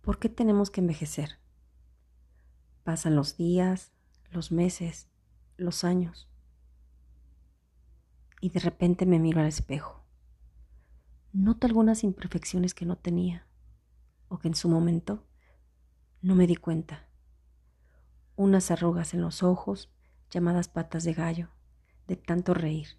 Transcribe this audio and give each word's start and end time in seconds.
¿Por 0.00 0.18
qué 0.18 0.28
tenemos 0.28 0.70
que 0.70 0.80
envejecer? 0.80 1.38
Pasan 2.84 3.16
los 3.16 3.36
días, 3.36 3.92
los 4.30 4.50
meses, 4.50 5.08
los 5.56 5.84
años. 5.84 6.28
Y 8.40 8.48
de 8.48 8.60
repente 8.60 9.04
me 9.04 9.18
miro 9.18 9.40
al 9.40 9.46
espejo. 9.46 10.02
Noto 11.32 11.66
algunas 11.66 12.02
imperfecciones 12.02 12.74
que 12.74 12.86
no 12.86 12.96
tenía 12.96 13.46
o 14.28 14.38
que 14.38 14.48
en 14.48 14.54
su 14.54 14.68
momento 14.68 15.26
no 16.22 16.34
me 16.34 16.46
di 16.46 16.56
cuenta. 16.56 17.08
Unas 18.36 18.70
arrugas 18.70 19.12
en 19.12 19.20
los 19.20 19.42
ojos 19.42 19.92
llamadas 20.30 20.68
patas 20.68 21.04
de 21.04 21.12
gallo, 21.12 21.50
de 22.06 22.16
tanto 22.16 22.54
reír. 22.54 22.98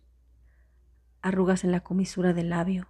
Arrugas 1.21 1.63
en 1.63 1.71
la 1.71 1.81
comisura 1.81 2.33
del 2.33 2.49
labio, 2.49 2.89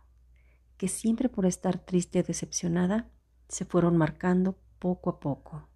que 0.77 0.89
siempre 0.89 1.29
por 1.29 1.45
estar 1.45 1.79
triste 1.79 2.19
o 2.19 2.23
decepcionada 2.23 3.09
se 3.51 3.65
fueron 3.65 3.97
marcando 3.97 4.55
poco 4.79 5.09
a 5.09 5.19
poco. 5.19 5.67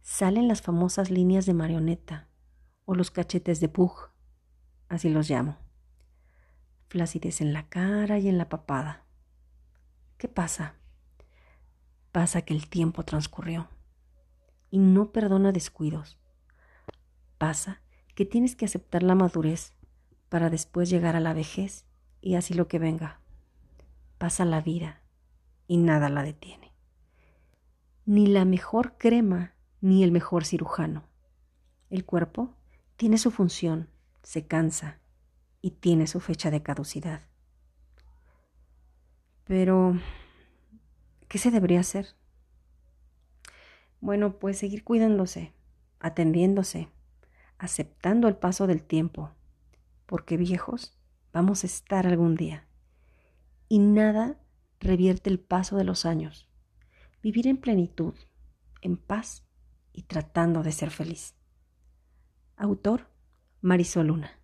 Salen 0.00 0.48
las 0.48 0.62
famosas 0.62 1.10
líneas 1.10 1.44
de 1.44 1.52
marioneta 1.52 2.28
o 2.86 2.94
los 2.94 3.10
cachetes 3.10 3.60
de 3.60 3.68
pug, 3.68 4.08
así 4.88 5.10
los 5.10 5.28
llamo. 5.28 5.58
Flacidez 6.88 7.42
en 7.42 7.52
la 7.52 7.68
cara 7.68 8.18
y 8.18 8.28
en 8.28 8.38
la 8.38 8.48
papada. 8.48 9.04
¿Qué 10.16 10.28
pasa? 10.28 10.76
Pasa 12.10 12.40
que 12.42 12.54
el 12.54 12.68
tiempo 12.68 13.04
transcurrió 13.04 13.68
y 14.70 14.78
no 14.78 15.12
perdona 15.12 15.52
descuidos. 15.52 16.18
Pasa 17.36 17.82
que 18.14 18.24
tienes 18.24 18.56
que 18.56 18.64
aceptar 18.64 19.02
la 19.02 19.14
madurez 19.14 19.74
para 20.30 20.48
después 20.48 20.88
llegar 20.88 21.16
a 21.16 21.20
la 21.20 21.34
vejez 21.34 21.84
y 22.22 22.36
así 22.36 22.54
lo 22.54 22.66
que 22.66 22.78
venga. 22.78 23.20
Pasa 24.16 24.46
la 24.46 24.62
vida 24.62 25.02
y 25.66 25.76
nada 25.76 26.08
la 26.08 26.22
detiene. 26.22 26.61
Ni 28.12 28.26
la 28.26 28.44
mejor 28.44 28.98
crema 28.98 29.54
ni 29.80 30.04
el 30.04 30.12
mejor 30.12 30.44
cirujano. 30.44 31.04
El 31.88 32.04
cuerpo 32.04 32.54
tiene 32.98 33.16
su 33.16 33.30
función, 33.30 33.88
se 34.22 34.46
cansa 34.46 34.98
y 35.62 35.70
tiene 35.70 36.06
su 36.06 36.20
fecha 36.20 36.50
de 36.50 36.62
caducidad. 36.62 37.22
Pero, 39.44 39.98
¿qué 41.26 41.38
se 41.38 41.50
debería 41.50 41.80
hacer? 41.80 42.08
Bueno, 44.02 44.38
pues 44.38 44.58
seguir 44.58 44.84
cuidándose, 44.84 45.54
atendiéndose, 45.98 46.90
aceptando 47.56 48.28
el 48.28 48.36
paso 48.36 48.66
del 48.66 48.82
tiempo, 48.82 49.30
porque 50.04 50.36
viejos 50.36 50.98
vamos 51.32 51.64
a 51.64 51.66
estar 51.66 52.06
algún 52.06 52.34
día. 52.34 52.66
Y 53.70 53.78
nada 53.78 54.38
revierte 54.80 55.30
el 55.30 55.40
paso 55.40 55.78
de 55.78 55.84
los 55.84 56.04
años. 56.04 56.51
Vivir 57.22 57.46
en 57.46 57.56
plenitud, 57.56 58.14
en 58.80 58.96
paz 58.96 59.44
y 59.92 60.02
tratando 60.02 60.62
de 60.64 60.72
ser 60.72 60.90
feliz. 60.90 61.34
Autor 62.56 63.06
Marisol 63.60 64.08
Luna. 64.08 64.41